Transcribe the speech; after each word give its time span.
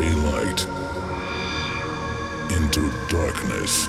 daylight 0.00 0.66
into 2.56 2.90
darkness. 3.08 3.86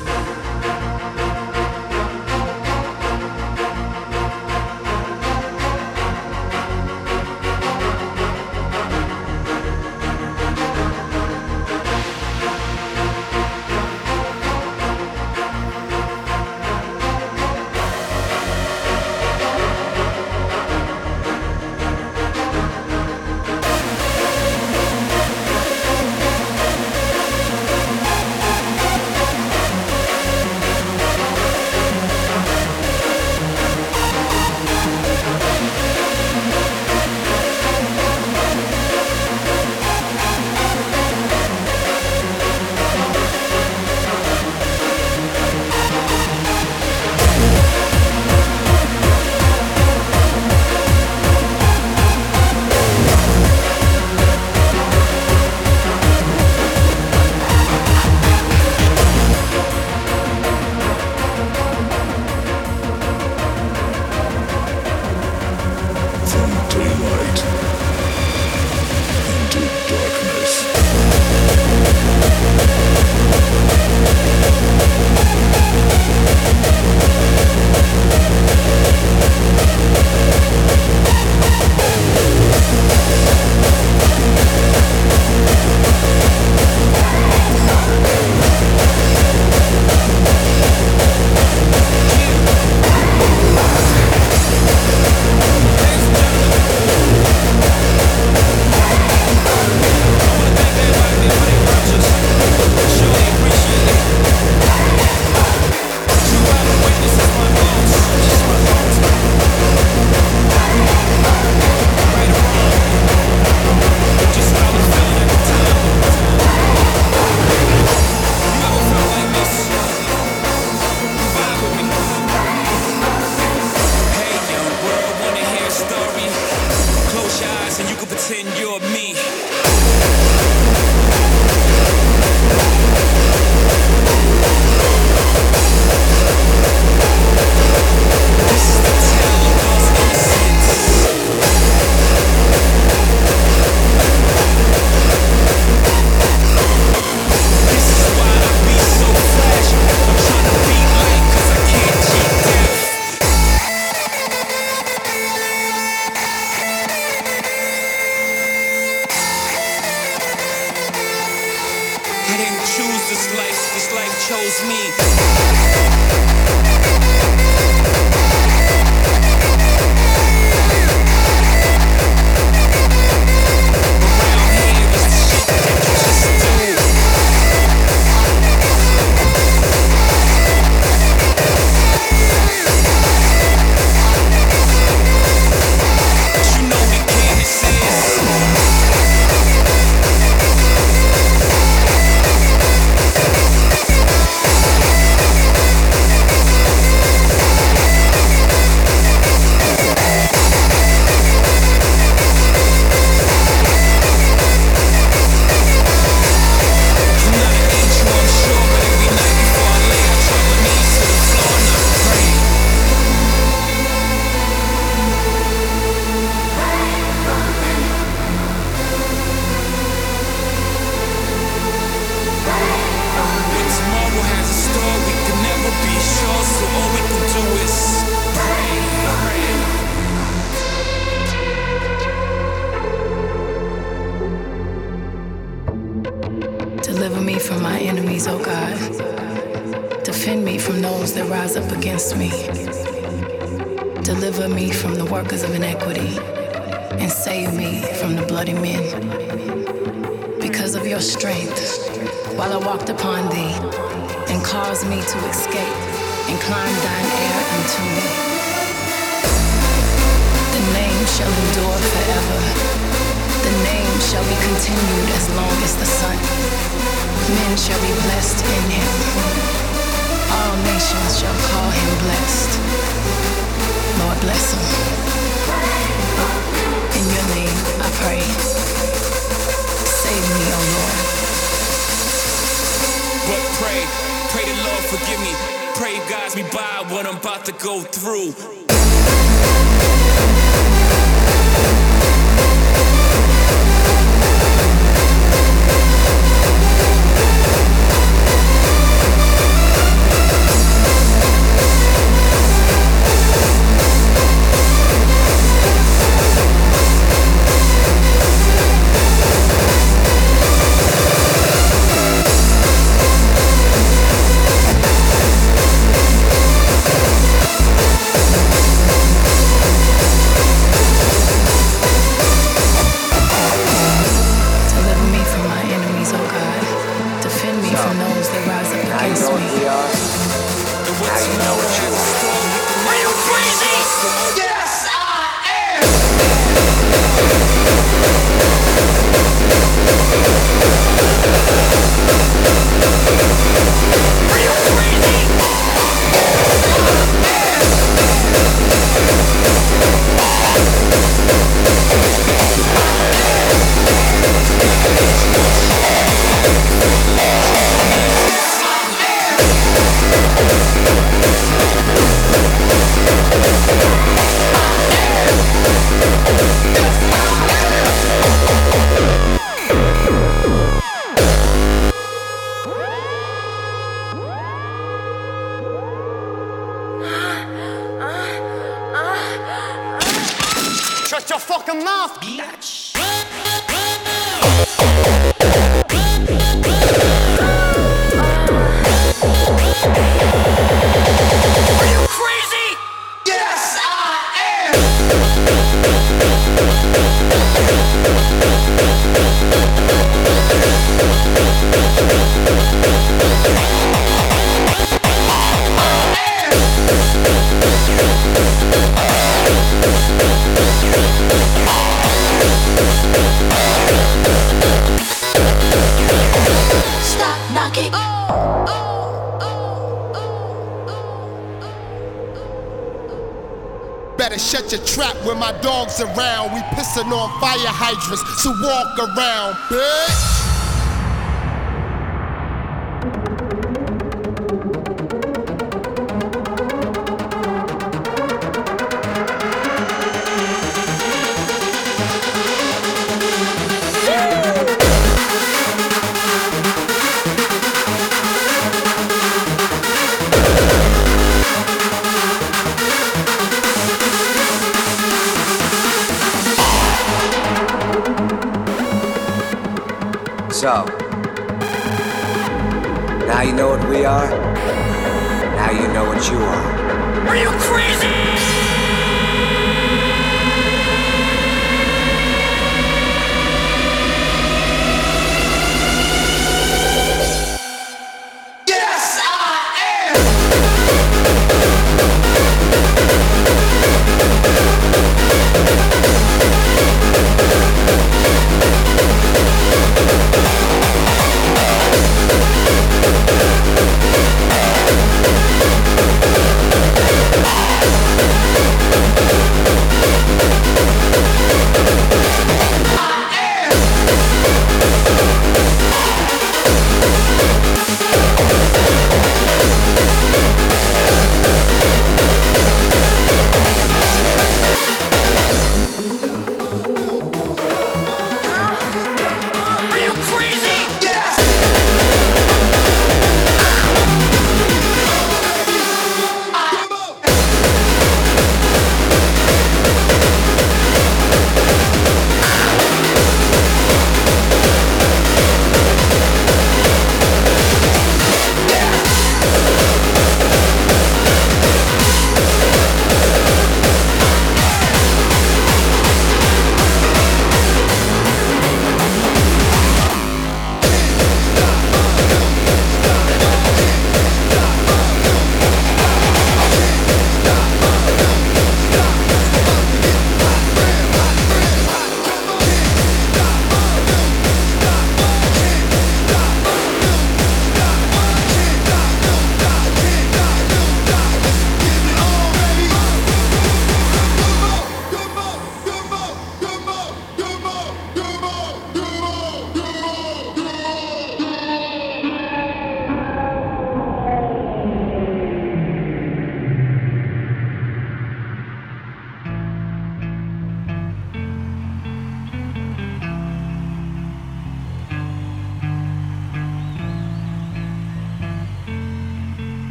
Around, 429.01 429.30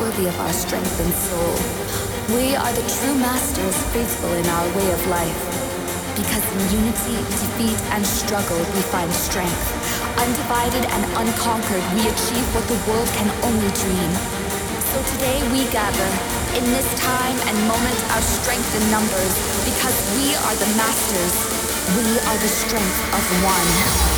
worthy 0.00 0.26
of 0.26 0.40
our 0.40 0.52
strength 0.52 0.96
and 1.04 1.12
soul. 1.12 1.54
We 2.32 2.56
are 2.56 2.72
the 2.72 2.86
true 2.88 3.16
masters 3.20 3.76
faithful 3.92 4.32
in 4.32 4.46
our 4.48 4.68
way 4.72 4.88
of 4.96 5.00
life. 5.12 5.40
Because 6.16 6.44
in 6.56 6.80
unity, 6.80 7.20
defeat, 7.28 7.76
and 7.92 8.00
struggle 8.04 8.58
we 8.58 8.80
find 8.88 9.12
strength. 9.12 9.60
Undivided 10.16 10.84
and 10.88 11.04
unconquered, 11.20 11.84
we 11.92 12.08
achieve 12.08 12.46
what 12.56 12.64
the 12.72 12.80
world 12.88 13.08
can 13.12 13.28
only 13.44 13.70
dream. 13.76 14.10
So 14.88 14.98
today 15.14 15.38
we 15.52 15.68
gather. 15.68 16.10
In 16.56 16.64
this 16.72 16.88
time 16.98 17.36
and 17.46 17.56
moment, 17.68 17.98
our 18.16 18.24
strength 18.24 18.72
in 18.80 18.84
numbers. 18.90 19.34
Because 19.68 19.96
we 20.16 20.32
are 20.32 20.56
the 20.56 20.70
masters. 20.80 21.34
We 21.92 22.08
are 22.24 22.38
the 22.40 22.48
strength 22.48 22.98
of 23.12 23.22
one. 23.44 24.09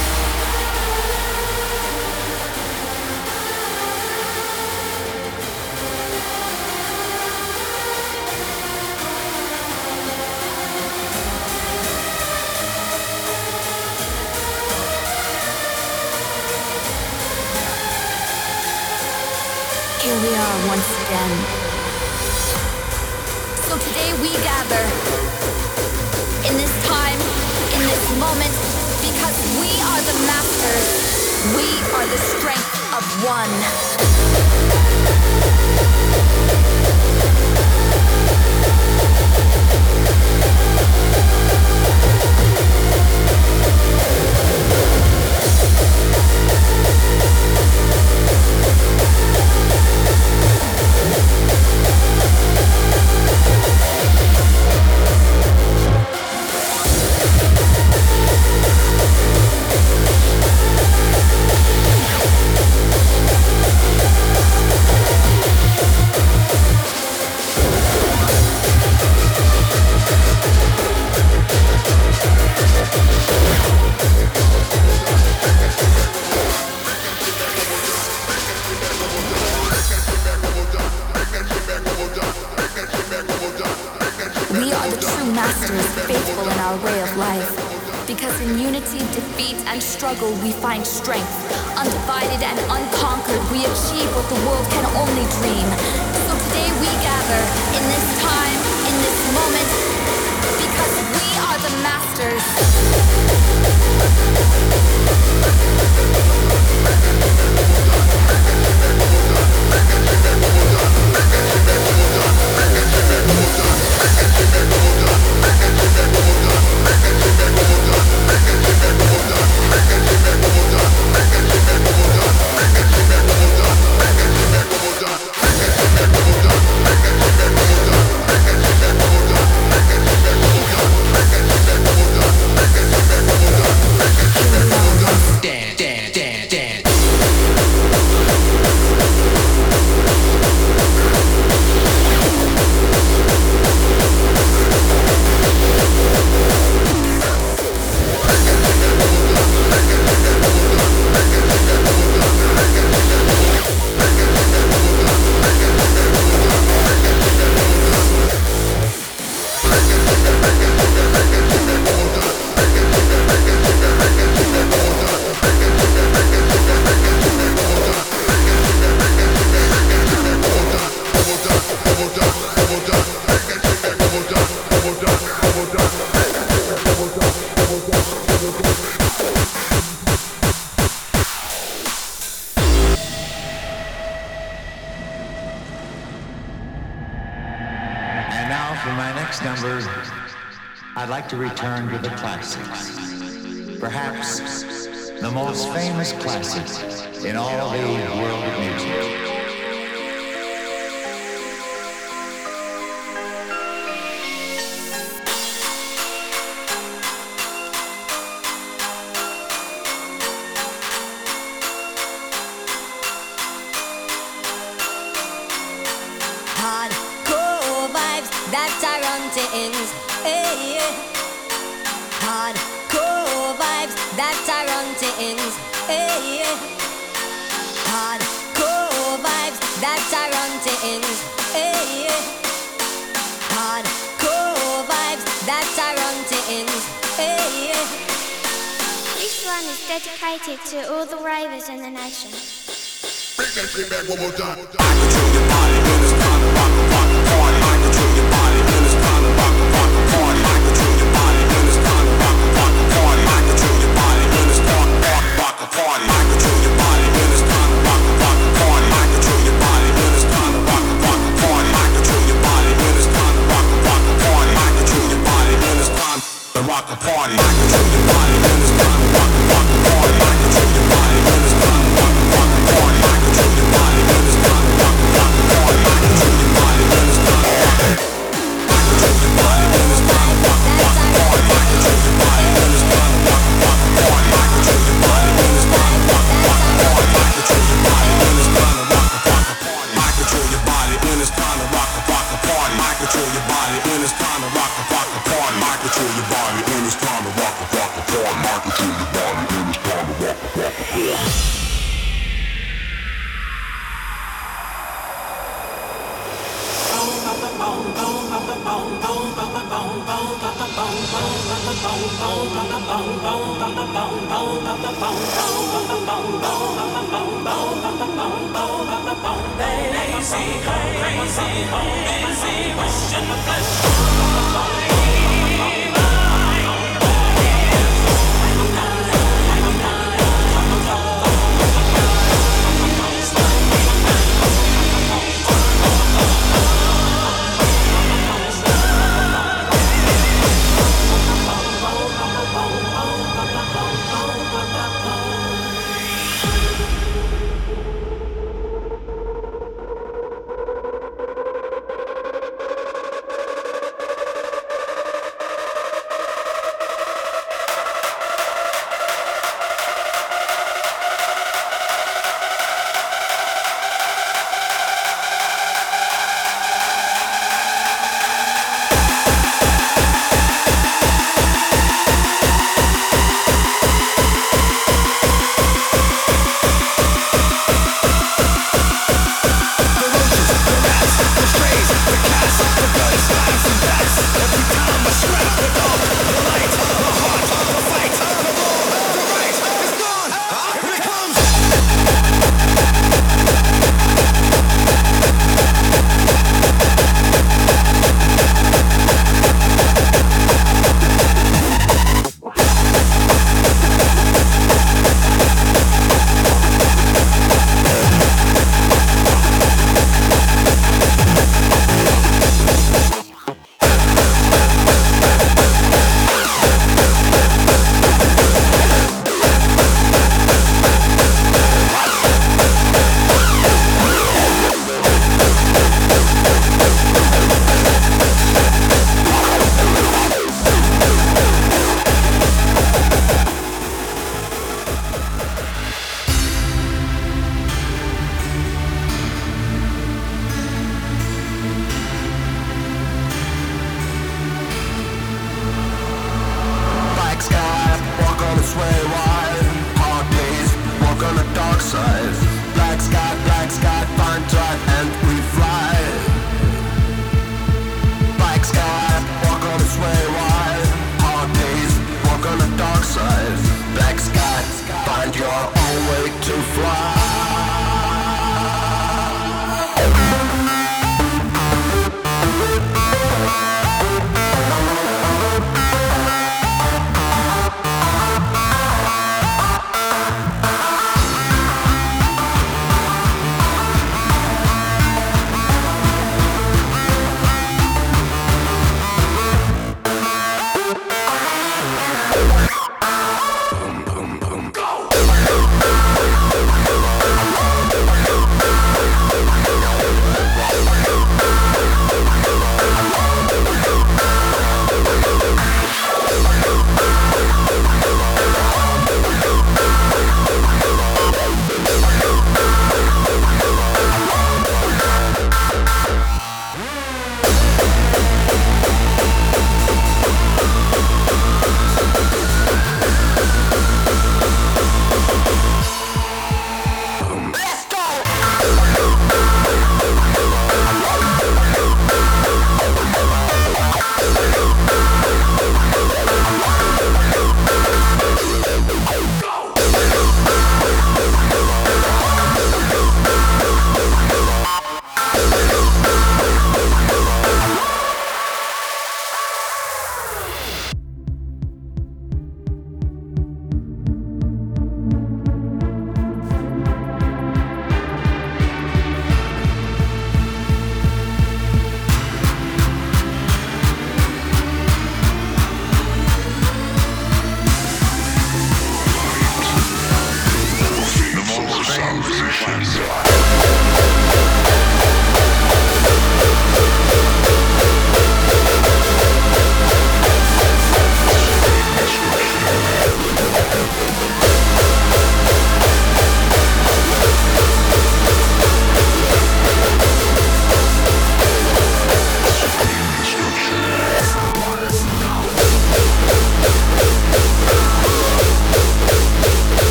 What 244.03 244.19
one 244.19 244.31
more 244.31 244.37
time. 244.37 244.71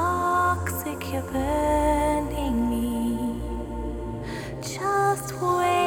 toxic, 0.00 1.00
you're 1.12 1.28
burning 1.32 2.58
me. 2.70 2.86
Just 4.62 5.28
wait. 5.42 5.79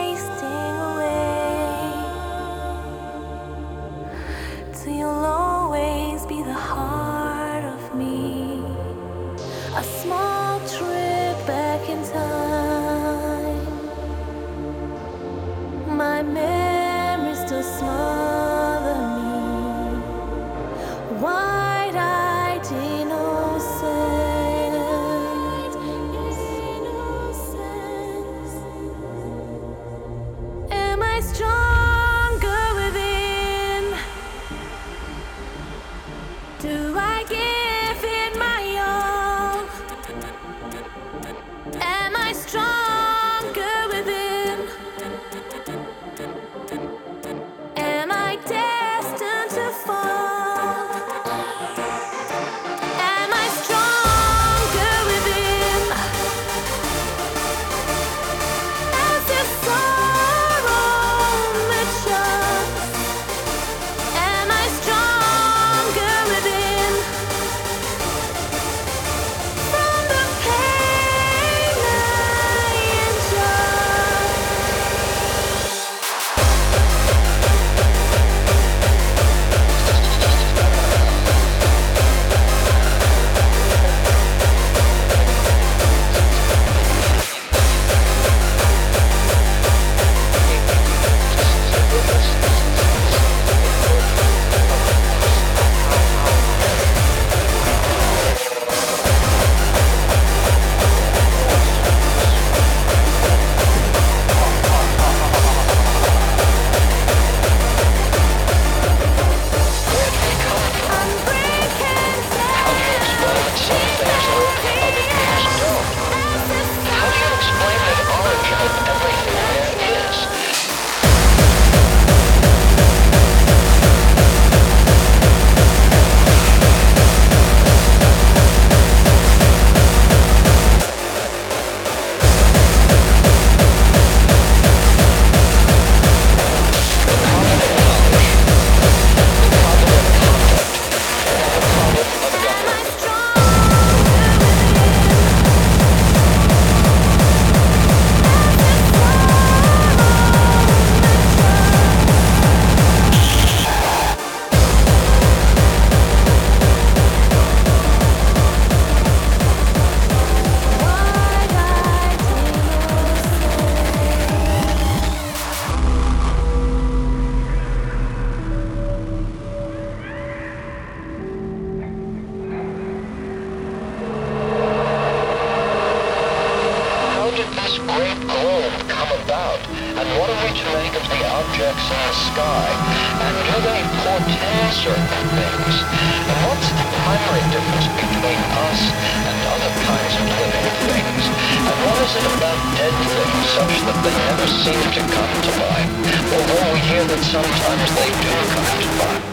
in 192.23 192.31
about 192.37 192.59
dead 192.77 192.93
things, 192.93 193.47
such 193.51 193.75
that 193.83 193.97
they 194.03 194.15
never 194.31 194.47
seem 194.47 194.79
to 194.95 195.01
come 195.11 195.41
to 195.43 195.51
mind, 195.59 195.89
although 196.31 196.73
we 196.73 196.79
hear 196.79 197.03
that 197.03 197.19
sometimes 197.19 197.89
they 197.99 198.09
do 198.23 198.31
come 198.53 198.69
to 198.79 198.87
mind. 199.03 199.23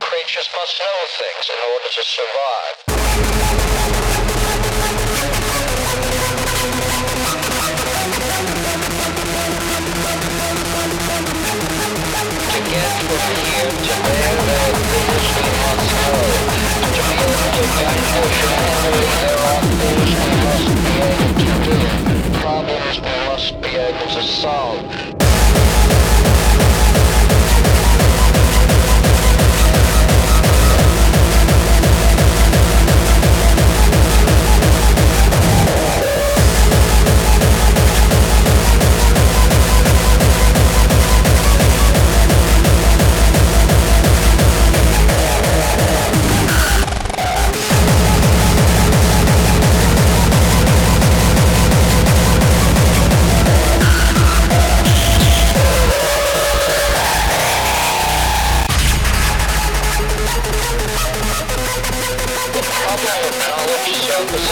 Creatures 0.00 0.48
must 0.52 0.80
know 0.80 0.98
things 1.16 1.44
in 1.48 1.58
order 1.72 1.88
to 1.96 2.02
survive. 2.04 2.76
problems 22.40 23.00
we 23.00 23.16
must 23.26 23.60
be 23.60 23.76
able 23.76 24.06
to 24.14 24.22
solve. 24.22 25.25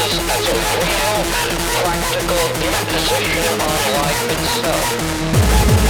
as, 0.05 0.19
a 0.19 0.55
real 0.85 1.19
and 1.51 1.61
practical 1.81 2.45
imposition 2.61 3.55
of 3.63 3.81
life 3.97 4.25
itself. 4.33 5.84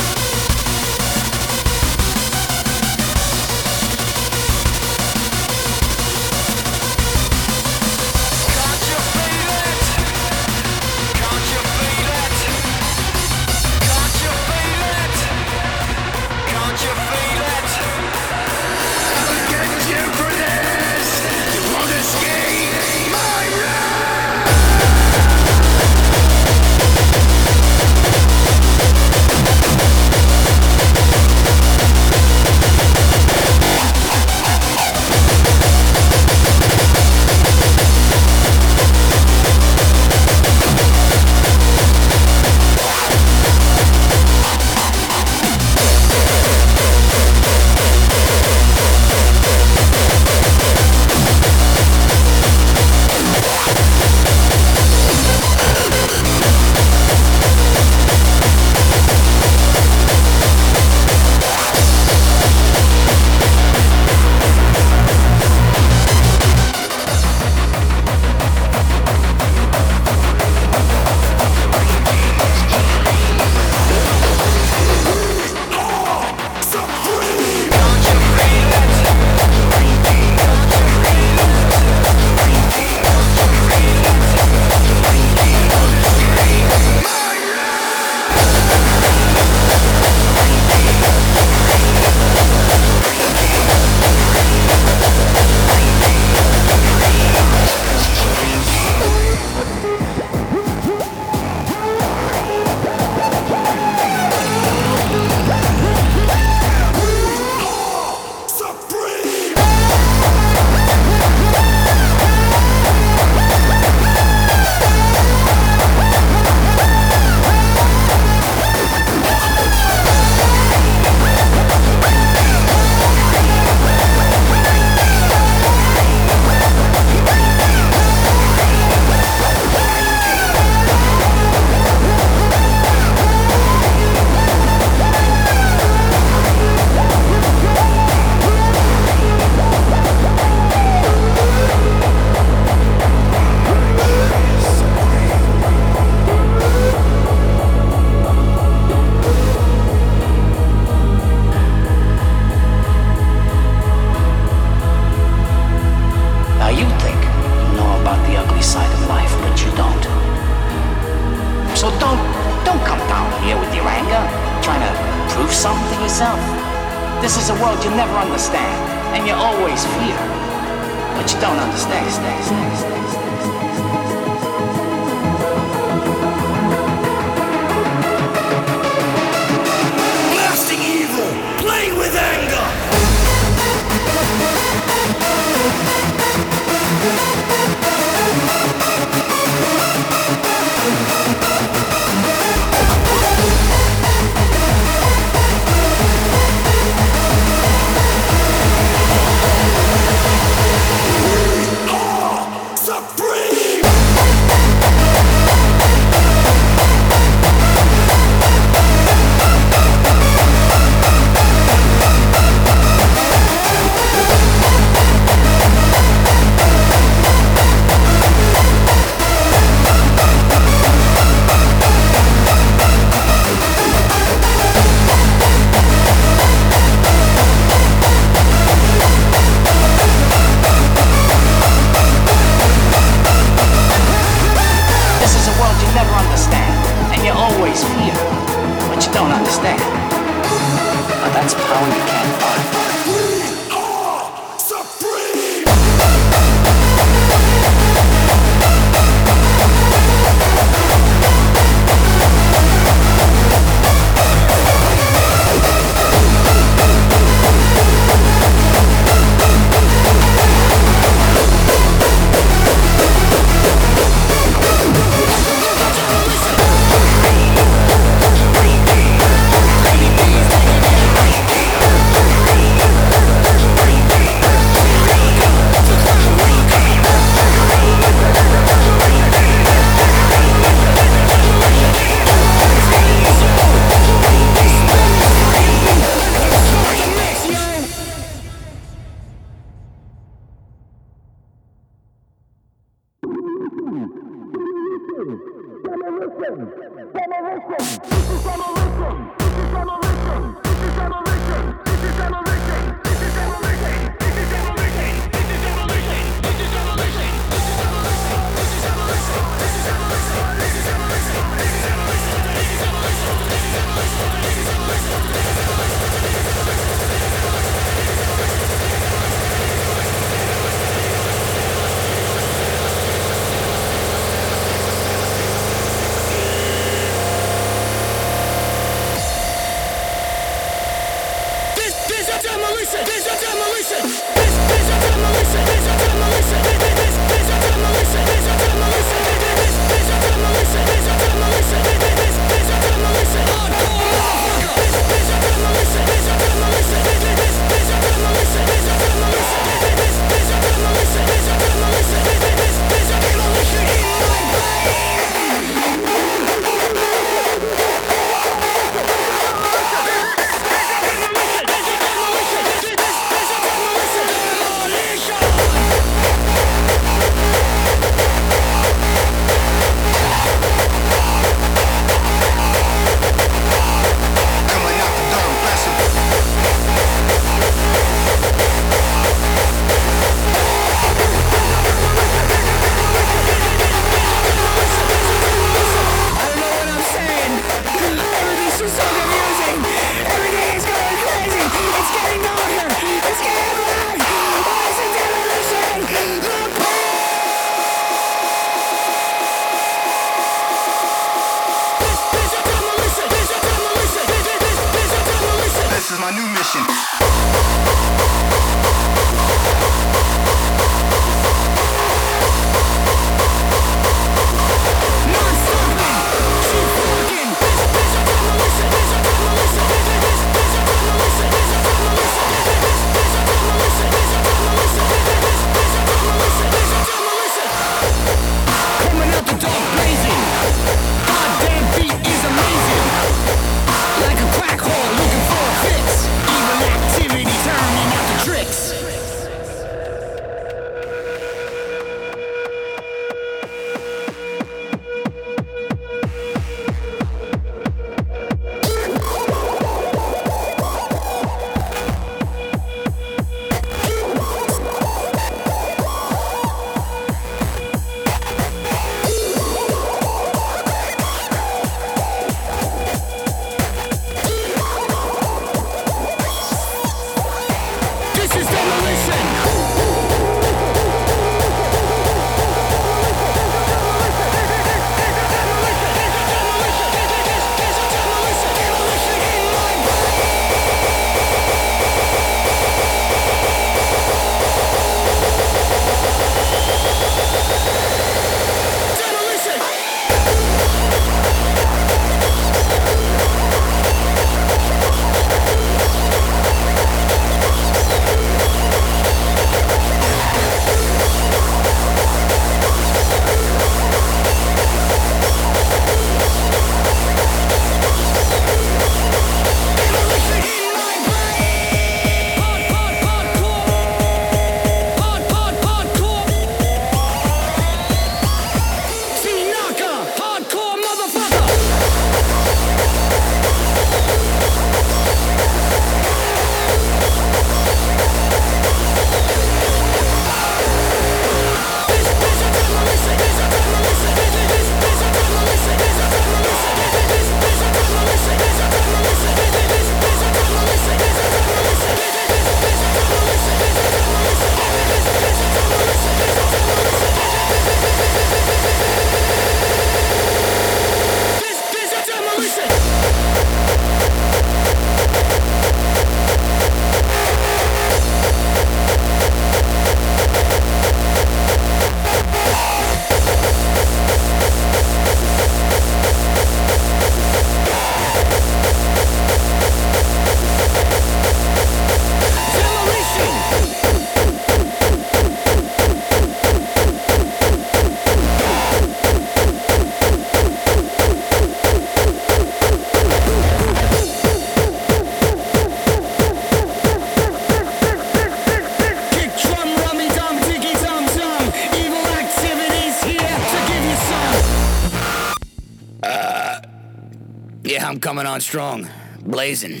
Coming 598.32 598.46
on 598.46 598.62
strong. 598.62 599.06
Blazing. 599.42 600.00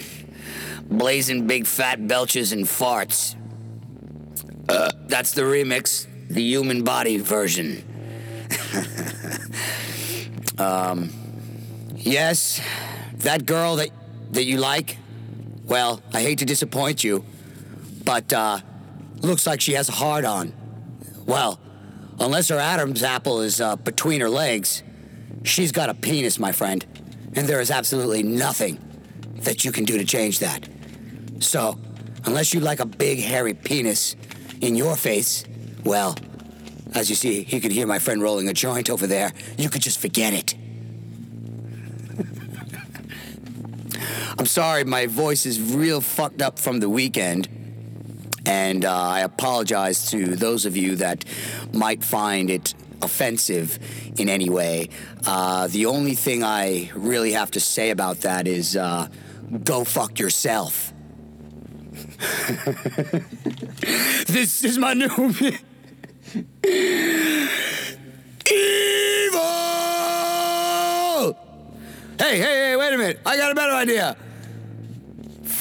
Blazing 0.84 1.46
big 1.46 1.66
fat 1.66 2.08
belches 2.08 2.52
and 2.52 2.64
farts. 2.64 3.36
Uh, 4.70 4.90
that's 5.06 5.32
the 5.32 5.42
remix, 5.42 6.06
the 6.30 6.40
human 6.40 6.82
body 6.82 7.18
version. 7.18 7.84
um, 10.58 11.10
yes, 11.94 12.62
that 13.16 13.44
girl 13.44 13.76
that, 13.76 13.90
that 14.30 14.44
you 14.44 14.56
like, 14.56 14.96
well, 15.66 16.00
I 16.14 16.22
hate 16.22 16.38
to 16.38 16.46
disappoint 16.46 17.04
you, 17.04 17.26
but 18.02 18.32
uh, 18.32 18.60
looks 19.20 19.46
like 19.46 19.60
she 19.60 19.74
has 19.74 19.90
a 19.90 19.92
hard 19.92 20.24
on. 20.24 20.54
Well, 21.26 21.60
unless 22.18 22.48
her 22.48 22.58
Adam's 22.58 23.02
apple 23.02 23.42
is 23.42 23.60
uh, 23.60 23.76
between 23.76 24.22
her 24.22 24.30
legs, 24.30 24.82
she's 25.42 25.70
got 25.70 25.90
a 25.90 25.94
penis, 25.94 26.38
my 26.38 26.52
friend, 26.52 26.86
and 27.34 27.46
there 27.46 27.60
is 27.60 27.70
absolutely 27.70 28.22
nothing 28.22 28.78
that 29.42 29.64
you 29.64 29.72
can 29.72 29.84
do 29.84 29.98
to 29.98 30.04
change 30.04 30.38
that. 30.40 30.68
So, 31.40 31.78
unless 32.24 32.54
you 32.54 32.60
like 32.60 32.80
a 32.80 32.86
big 32.86 33.18
hairy 33.18 33.54
penis 33.54 34.16
in 34.60 34.76
your 34.76 34.96
face, 34.96 35.44
well, 35.84 36.16
as 36.94 37.08
you 37.08 37.16
see, 37.16 37.44
you 37.44 37.60
can 37.60 37.70
hear 37.70 37.86
my 37.86 37.98
friend 37.98 38.22
rolling 38.22 38.48
a 38.48 38.52
joint 38.52 38.90
over 38.90 39.06
there. 39.06 39.32
You 39.56 39.70
could 39.70 39.82
just 39.82 39.98
forget 39.98 40.32
it. 40.32 40.54
I'm 44.38 44.46
sorry, 44.46 44.84
my 44.84 45.06
voice 45.06 45.46
is 45.46 45.60
real 45.60 46.00
fucked 46.00 46.42
up 46.42 46.58
from 46.58 46.80
the 46.80 46.88
weekend. 46.88 47.48
And 48.44 48.84
uh, 48.84 48.92
I 48.92 49.20
apologize 49.20 50.10
to 50.10 50.36
those 50.36 50.66
of 50.66 50.76
you 50.76 50.96
that 50.96 51.24
might 51.72 52.04
find 52.04 52.50
it 52.50 52.74
offensive 53.02 53.78
in 54.18 54.28
any 54.28 54.48
way. 54.48 54.88
Uh, 55.26 55.66
the 55.68 55.86
only 55.86 56.14
thing 56.14 56.42
I 56.44 56.90
really 56.94 57.32
have 57.32 57.50
to 57.52 57.60
say 57.60 57.90
about 57.90 58.20
that 58.22 58.46
is 58.46 58.76
uh, 58.76 59.08
go 59.64 59.84
fuck 59.84 60.18
yourself. 60.18 60.92
this 64.26 64.64
is 64.64 64.78
my 64.78 64.94
new. 64.94 65.06
Evil! 68.50 69.42
Hey, 72.18 72.38
hey, 72.38 72.42
hey, 72.42 72.76
wait 72.76 72.94
a 72.94 72.98
minute. 72.98 73.20
I 73.26 73.36
got 73.36 73.52
a 73.52 73.54
better 73.54 73.72
idea. 73.72 74.16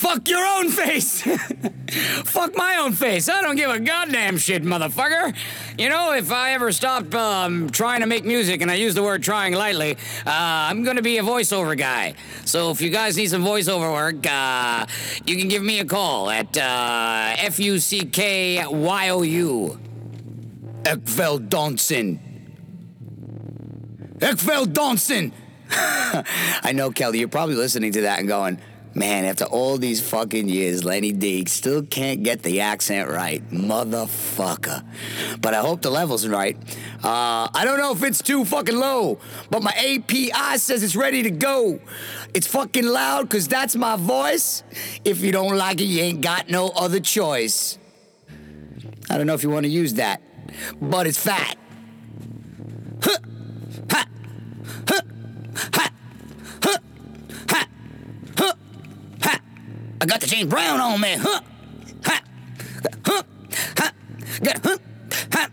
Fuck 0.01 0.27
your 0.29 0.43
own 0.43 0.69
face! 0.71 1.21
Fuck 2.25 2.57
my 2.57 2.77
own 2.77 2.93
face. 2.93 3.29
I 3.29 3.39
don't 3.43 3.55
give 3.55 3.69
a 3.69 3.79
goddamn 3.79 4.39
shit, 4.39 4.63
motherfucker. 4.63 5.35
You 5.77 5.89
know, 5.89 6.13
if 6.13 6.31
I 6.31 6.53
ever 6.53 6.71
stop 6.71 7.13
um, 7.13 7.69
trying 7.69 7.99
to 7.99 8.07
make 8.07 8.25
music, 8.25 8.63
and 8.63 8.71
I 8.71 8.75
use 8.75 8.95
the 8.95 9.03
word 9.03 9.21
trying 9.21 9.53
lightly, 9.53 9.91
uh, 10.25 10.25
I'm 10.25 10.81
gonna 10.83 11.03
be 11.03 11.19
a 11.19 11.21
voiceover 11.21 11.77
guy. 11.77 12.15
So 12.45 12.71
if 12.71 12.81
you 12.81 12.89
guys 12.89 13.15
need 13.15 13.29
some 13.29 13.43
voiceover 13.43 13.93
work, 13.93 14.25
uh, 14.27 14.87
you 15.27 15.37
can 15.37 15.47
give 15.49 15.61
me 15.61 15.79
a 15.79 15.85
call 15.85 16.31
at 16.31 16.57
uh, 16.57 17.35
F 17.37 17.59
U 17.59 17.77
C 17.77 18.03
K 18.03 18.65
Y 18.65 19.09
O 19.09 19.21
U. 19.21 19.79
Ekvel 20.81 21.47
Donson. 21.47 22.17
Ekvel 24.17 24.65
Donson! 24.65 25.31
I 25.69 26.71
know, 26.73 26.89
Kelly, 26.89 27.19
you're 27.19 27.27
probably 27.27 27.55
listening 27.55 27.91
to 27.91 28.01
that 28.01 28.17
and 28.17 28.27
going, 28.27 28.59
man, 28.93 29.25
after 29.25 29.45
all 29.45 29.77
these 29.77 30.01
fucking 30.07 30.49
years, 30.49 30.83
Lenny 30.83 31.11
Deek 31.11 31.49
still 31.49 31.83
can't 31.83 32.23
get 32.23 32.43
the 32.43 32.61
accent 32.61 33.09
right. 33.09 33.47
Motherfucker. 33.49 34.83
But 35.41 35.53
I 35.53 35.61
hope 35.61 35.81
the 35.81 35.89
level's 35.89 36.27
right. 36.27 36.57
Uh, 37.03 37.47
I 37.53 37.61
don't 37.63 37.77
know 37.77 37.91
if 37.93 38.03
it's 38.03 38.21
too 38.21 38.45
fucking 38.45 38.75
low, 38.77 39.19
but 39.49 39.63
my 39.63 39.71
API 39.71 40.57
says 40.57 40.83
it's 40.83 40.95
ready 40.95 41.23
to 41.23 41.31
go. 41.31 41.79
It's 42.33 42.47
fucking 42.47 42.85
loud 42.85 43.23
because 43.23 43.47
that's 43.47 43.75
my 43.75 43.95
voice. 43.95 44.63
If 45.03 45.21
you 45.21 45.31
don't 45.31 45.57
like 45.57 45.81
it, 45.81 45.85
you 45.85 46.01
ain't 46.01 46.21
got 46.21 46.49
no 46.49 46.69
other 46.69 46.99
choice. 46.99 47.77
I 49.09 49.17
don't 49.17 49.27
know 49.27 49.33
if 49.33 49.43
you 49.43 49.49
want 49.49 49.65
to 49.65 49.69
use 49.71 49.95
that, 49.95 50.21
but 50.81 51.07
it's 51.07 51.17
fat. 51.17 51.57
Huh. 53.03 53.17
Ha. 53.89 54.05
Huh. 54.87 55.01
Ha. 55.73 55.91
Huh. 56.63 56.77
Ha. 57.49 57.67
Huh. 58.37 58.53
Ha. 59.21 59.39
I 60.01 60.05
got 60.05 60.19
the 60.19 60.25
James 60.25 60.49
Brown 60.49 60.81
on 60.81 60.99
me. 60.99 61.13
Huh. 61.13 61.41
Huh. 62.03 63.21
Ha. 63.77 63.91
Got 64.41 64.65
huh. 64.65 64.77
Ha. 65.33 65.49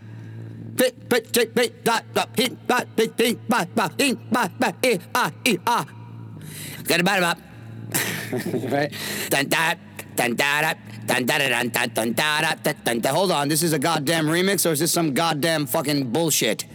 Bit, 0.73 1.07
bit, 1.07 1.31
bit, 1.31 1.53
bit, 1.53 1.83
dot, 1.83 2.03
dot, 2.15 2.29
hit, 2.35 2.65
dot, 2.65 2.87
bit, 2.95 3.15
bit, 3.15 3.47
ba, 3.47 3.67
ba, 3.75 3.91
in, 3.99 4.15
ba, 4.31 4.49
ba, 4.57 4.73
eh, 4.81 4.97
ah. 5.15 5.85
Got 6.83 6.99
about 7.01 7.17
about. 7.19 7.37
right? 8.71 8.91
Dun, 9.29 9.47
da, 9.49 9.75
dun, 10.15 10.35
da, 10.35 10.73
dun, 11.05 11.25
da, 11.25 11.37
da, 11.37 11.49
dun, 11.53 11.69
dun, 11.69 11.89
dun, 11.93 12.13
da, 12.13 12.55
da, 12.55 12.73
dun. 12.83 13.03
Hold 13.13 13.31
on, 13.31 13.49
this 13.49 13.61
is 13.61 13.73
a 13.73 13.79
goddamn 13.79 14.25
remix 14.25 14.65
or 14.65 14.71
is 14.71 14.79
this 14.79 14.91
some 14.91 15.13
goddamn 15.13 15.67
fucking 15.67 16.11
bullshit? 16.11 16.65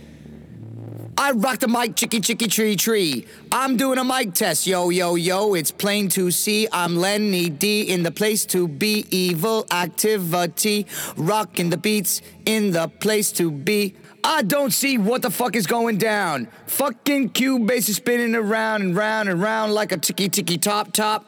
I 1.17 1.31
rock 1.31 1.61
the 1.61 1.69
mic, 1.69 1.95
chicky 1.95 2.21
chicky 2.21 2.49
tree 2.49 2.75
tree. 2.75 3.27
I'm 3.53 3.77
doing 3.77 3.99
a 3.99 4.05
mic 4.05 4.35
test, 4.35 4.67
yo 4.67 4.91
yo 4.91 5.15
yo. 5.15 5.55
It's 5.55 5.71
plain 5.71 6.09
to 6.11 6.33
see. 6.33 6.67
I'm 6.73 6.97
Lenny 6.97 7.49
Dee 7.49 7.83
in 7.83 8.03
the 8.03 8.11
place 8.11 8.45
to 8.47 8.67
be. 8.67 9.07
Evil 9.11 9.65
activity, 9.71 10.87
rocking 11.17 11.71
the 11.71 11.77
beats 11.77 12.21
in 12.45 12.73
the 12.73 12.89
place 12.89 13.31
to 13.33 13.53
be. 13.53 13.95
I 14.25 14.43
don't 14.43 14.73
see 14.73 14.99
what 14.99 15.23
the 15.23 15.31
fuck 15.31 15.55
is 15.55 15.69
going 15.69 15.99
down. 15.99 16.49
Fucking 16.67 17.31
Cubase 17.31 17.89
is 17.91 17.97
spinning 17.97 18.35
around 18.35 18.83
and 18.83 18.97
round 18.97 19.29
and 19.29 19.41
round 19.41 19.73
like 19.73 19.93
a 19.93 19.99
ticky 19.99 20.29
ticky 20.29 20.59
top 20.59 20.93
top, 20.93 21.27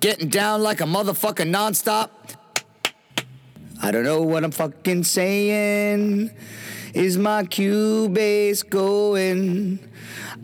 getting 0.00 0.28
down 0.28 0.62
like 0.62 0.80
a 0.80 0.84
motherfucker 0.84 1.46
nonstop. 1.46 2.08
I 3.82 3.90
don't 3.90 4.04
know 4.04 4.22
what 4.22 4.44
I'm 4.44 4.50
fucking 4.50 5.04
saying. 5.04 6.30
Is 6.96 7.18
my 7.18 7.42
Cubase 7.42 8.66
going? 8.66 9.78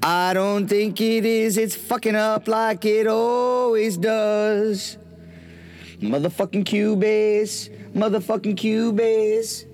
I 0.02 0.34
don't 0.34 0.68
think 0.68 1.00
it 1.00 1.24
is. 1.24 1.56
It's 1.56 1.74
fucking 1.74 2.14
up 2.14 2.46
like 2.46 2.84
it 2.84 3.06
always 3.06 3.96
does. 3.96 4.98
Motherfucking 6.00 6.64
Cubase. 6.64 7.70
Motherfucking 7.94 8.56
Cubase. 8.56 9.64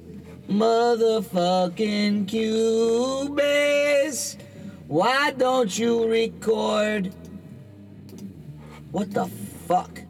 Motherfucking 0.49 2.27
Cubase. 2.27 4.37
Why 4.87 5.33
don't 5.33 5.77
you 5.77 6.09
record? 6.09 7.13
What 8.93 9.13
the 9.13 9.27
fuck? 9.67 10.03